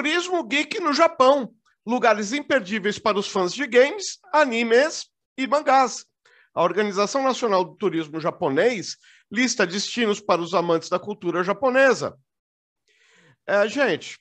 [0.00, 1.54] Turismo Geek no Japão.
[1.86, 6.06] Lugares imperdíveis para os fãs de games, animes e mangás.
[6.54, 8.96] A Organização Nacional do Turismo Japonês
[9.30, 12.16] lista destinos para os amantes da cultura japonesa.
[13.46, 14.18] É, gente,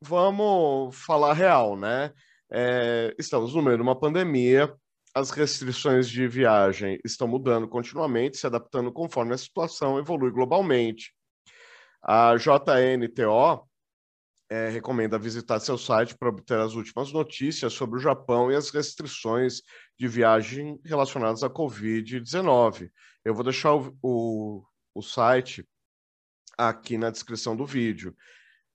[0.00, 2.12] vamos falar real, né?
[2.50, 4.74] É, estamos no meio de uma pandemia,
[5.14, 11.14] as restrições de viagem estão mudando continuamente, se adaptando conforme a situação evolui globalmente.
[12.02, 13.70] A JNTO
[14.52, 18.68] é, recomenda visitar seu site para obter as últimas notícias sobre o Japão e as
[18.68, 19.62] restrições
[19.98, 22.90] de viagem relacionadas à Covid-19.
[23.24, 24.62] Eu vou deixar o, o,
[24.94, 25.66] o site
[26.58, 28.14] aqui na descrição do vídeo.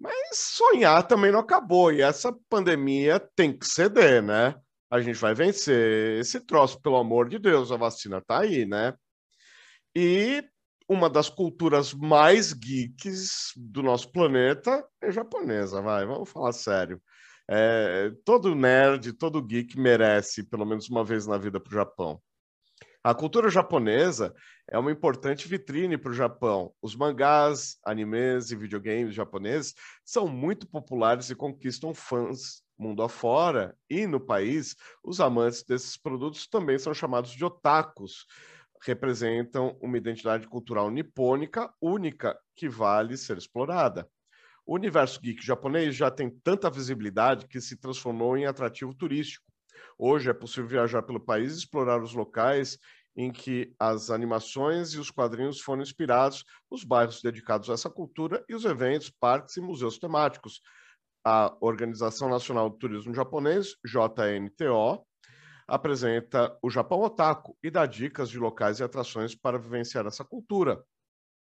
[0.00, 4.54] Mas sonhar também não acabou, e essa pandemia tem que ceder, né?
[4.88, 8.94] A gente vai vencer esse troço, pelo amor de Deus, a vacina tá aí, né?
[9.92, 10.44] E
[10.88, 17.00] uma das culturas mais geeks do nosso planeta é japonesa, vai, vamos falar sério.
[17.48, 22.20] É, todo nerd, todo geek merece, pelo menos uma vez na vida, para o Japão.
[23.02, 24.34] A cultura japonesa
[24.66, 26.72] é uma importante vitrine para o Japão.
[26.80, 33.76] Os mangás, animes e videogames japoneses são muito populares e conquistam fãs mundo afora.
[33.88, 38.26] E no país, os amantes desses produtos também são chamados de otakus,
[38.84, 44.08] representam uma identidade cultural nipônica única que vale ser explorada.
[44.66, 49.44] O universo geek japonês já tem tanta visibilidade que se transformou em atrativo turístico.
[49.98, 52.78] Hoje é possível viajar pelo país e explorar os locais
[53.16, 58.44] em que as animações e os quadrinhos foram inspirados, os bairros dedicados a essa cultura
[58.48, 60.60] e os eventos, parques e museus temáticos.
[61.24, 65.06] A Organização Nacional do Turismo Japonês, JNTO,
[65.66, 70.84] apresenta o Japão Otaku e dá dicas de locais e atrações para vivenciar essa cultura.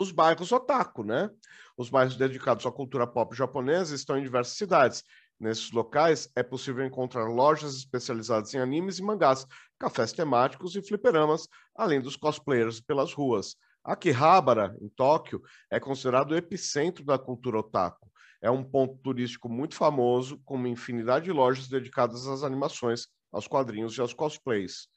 [0.00, 1.28] Os bairros otaku, né?
[1.76, 5.02] Os bairros dedicados à cultura pop japonesa estão em diversas cidades.
[5.40, 9.44] Nesses locais é possível encontrar lojas especializadas em animes e mangás,
[9.78, 13.56] cafés temáticos e fliperamas, além dos cosplayers pelas ruas.
[13.82, 18.08] Akihabara, em Tóquio, é considerado o epicentro da cultura otaku.
[18.40, 23.46] É um ponto turístico muito famoso, com uma infinidade de lojas dedicadas às animações aos
[23.46, 24.88] quadrinhos e aos cosplays.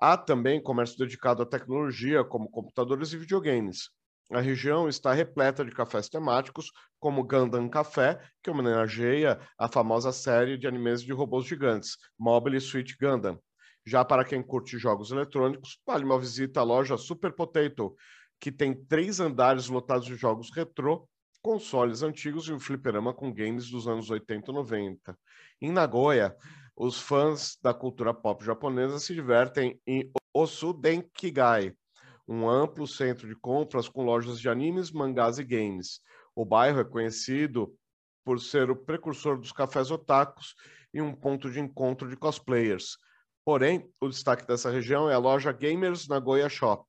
[0.00, 3.90] Há também comércio dedicado à tecnologia, como computadores e videogames.
[4.32, 10.56] A região está repleta de cafés temáticos, como Gundam Café, que homenageia a famosa série
[10.56, 13.38] de animes de robôs gigantes, Mobile Suit Gundam.
[13.84, 17.96] Já para quem curte jogos eletrônicos, vale uma visita à loja Super Potato,
[18.38, 21.08] que tem três andares lotados de jogos retrô,
[21.42, 25.18] consoles antigos e um fliperama com games dos anos 80 e 90.
[25.60, 26.36] Em Nagoya,
[26.76, 31.74] os fãs da cultura pop japonesa se divertem em Osudenkigai,
[32.26, 36.00] um amplo centro de compras com lojas de animes, mangás e games.
[36.34, 37.74] O bairro é conhecido
[38.24, 40.54] por ser o precursor dos cafés otakus
[40.94, 42.96] e um ponto de encontro de cosplayers.
[43.44, 46.84] Porém, o destaque dessa região é a loja Gamers Nagoya Shop,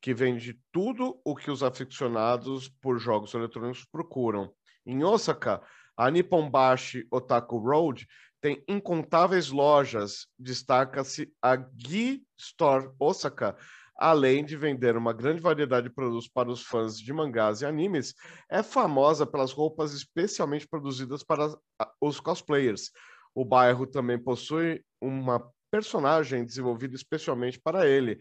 [0.00, 4.52] que vende tudo o que os aficionados por jogos eletrônicos procuram.
[4.86, 5.60] Em Osaka,
[5.96, 8.06] a Nipponbashi Otaku Road
[8.40, 13.56] tem incontáveis lojas, destaca-se a Gi Store Osaka,
[13.96, 18.14] além de vender uma grande variedade de produtos para os fãs de mangás e animes,
[18.48, 21.52] é famosa pelas roupas especialmente produzidas para
[22.00, 22.92] os cosplayers.
[23.34, 28.20] O bairro também possui uma personagem desenvolvida especialmente para ele.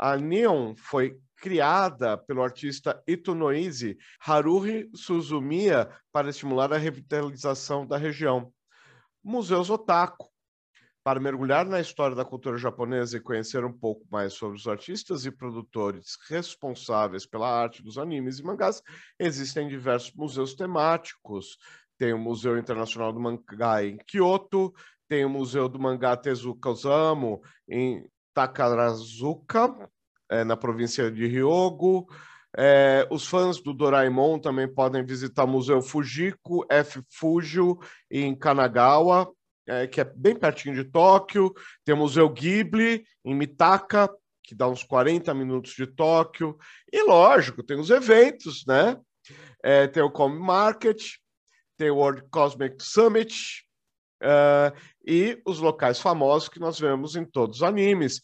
[0.00, 8.52] A Neon foi criada pelo artista Itonoizi Haruhi Suzumiya para estimular a revitalização da região
[9.22, 10.32] museus otaku,
[11.04, 15.26] para mergulhar na história da cultura japonesa e conhecer um pouco mais sobre os artistas
[15.26, 18.82] e produtores responsáveis pela arte dos animes e mangás,
[19.18, 21.58] existem diversos museus temáticos.
[21.98, 24.72] Tem o Museu Internacional do Mangá em Kyoto,
[25.08, 29.90] tem o Museu do Mangá Tezuka Osamu em Takarazuka,
[30.30, 32.06] é, na província de Ryogo.
[32.56, 37.02] É, os fãs do Doraemon também podem visitar o Museu Fujiko F.
[37.10, 37.78] Fujio
[38.10, 39.32] em Kanagawa,
[39.66, 41.52] é, que é bem pertinho de Tóquio.
[41.84, 44.10] Tem o Museu Ghibli em Mitaka,
[44.42, 46.58] que dá uns 40 minutos de Tóquio.
[46.92, 48.98] E, lógico, tem os eventos, né?
[49.62, 51.02] É, tem o Comic Market,
[51.78, 53.64] tem o World Cosmic Summit
[54.22, 54.76] uh,
[55.06, 58.20] e os locais famosos que nós vemos em todos os animes,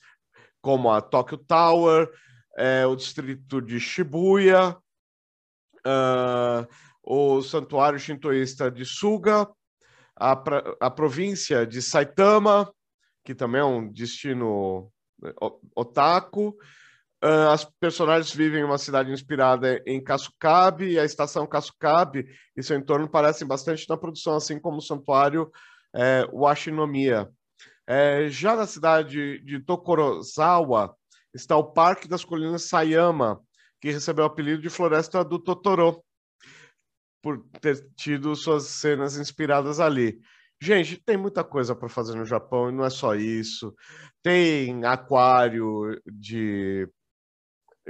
[0.60, 2.10] como a Tokyo Tower,
[2.58, 4.76] é, o distrito de Shibuya,
[5.86, 6.66] uh,
[7.04, 9.48] o santuário shintoísta de Suga,
[10.18, 10.32] a,
[10.80, 12.72] a província de Saitama,
[13.24, 14.90] que também é um destino
[15.24, 15.32] é,
[15.74, 16.56] otaku,
[17.20, 22.62] Uh, as personagens vivem em uma cidade inspirada em Kasukabe, e a estação Kasukabe e
[22.62, 25.50] seu entorno parecem bastante na produção, assim como o santuário
[25.92, 27.28] é, Washinomiya.
[27.84, 30.96] É, já na cidade de Tokorozawa
[31.38, 33.40] está o Parque das Colinas Sayama,
[33.80, 36.02] que recebeu o apelido de Floresta do Totoro,
[37.22, 40.20] por ter tido suas cenas inspiradas ali.
[40.60, 43.74] Gente, tem muita coisa para fazer no Japão e não é só isso.
[44.22, 46.88] Tem aquário de,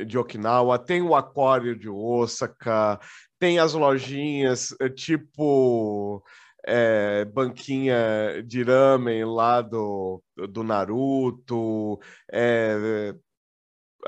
[0.06, 3.00] de Okinawa, tem o aquário de Osaka,
[3.39, 6.23] tem as lojinhas eh, tipo
[6.67, 11.99] é, banquinha de ramen lá do, do Naruto,
[12.31, 13.15] é,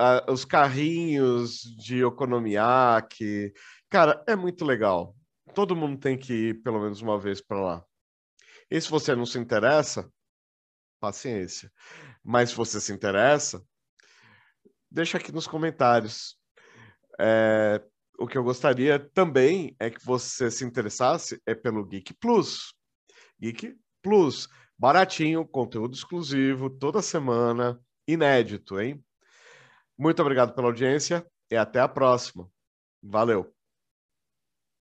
[0.00, 3.52] a, os carrinhos de Okonomiyaki.
[3.90, 5.14] Cara, é muito legal.
[5.54, 7.84] Todo mundo tem que ir pelo menos uma vez para lá.
[8.70, 10.10] E se você não se interessa,
[10.98, 11.70] paciência.
[12.24, 13.62] Mas se você se interessa,
[14.90, 16.38] deixa aqui nos comentários.
[17.18, 17.82] É,
[18.18, 22.72] o que eu gostaria também é que você se interessasse é pelo Geek Plus.
[23.38, 24.48] Geek Plus,
[24.78, 29.04] baratinho, conteúdo exclusivo, toda semana, inédito, hein?
[30.00, 32.50] Muito obrigado pela audiência e até a próxima.
[33.02, 33.54] Valeu!